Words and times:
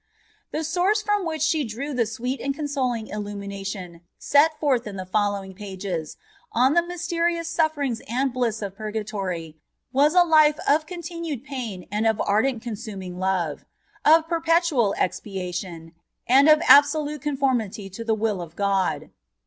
* 0.27 0.41
The 0.51 0.63
source 0.63 1.03
from 1.03 1.27
which 1.27 1.43
she 1.43 1.63
drew 1.63 1.93
the 1.93 2.07
sweet 2.07 2.41
and 2.41 2.55
consoling 2.55 3.05
illumination 3.09 4.01
set 4.17 4.59
forth 4.59 4.87
in 4.87 4.95
the 4.95 5.05
foUowing 5.05 5.55
pages, 5.55 6.17
on 6.51 6.73
the 6.73 6.81
mysterious 6.81 7.47
sufierings 7.55 8.01
and 8.09 8.33
bliss 8.33 8.63
of 8.63 8.75
purgatory, 8.75 9.57
was 9.93 10.15
a 10.15 10.23
life 10.23 10.57
of 10.67 10.87
continued 10.87 11.43
pain 11.43 11.87
and 11.91 12.07
of 12.07 12.19
ardent 12.25 12.63
consuming 12.63 13.19
love; 13.19 13.63
of 14.03 14.27
perpetuai 14.27 14.95
expiation, 14.97 15.93
and 16.27 16.49
of 16.49 16.63
absolute 16.67 17.21
conformity 17.21 17.87
to 17.91 18.03
the 18.03 18.15
will 18.15 18.41
of 18.41 18.55
God. 18.55 19.11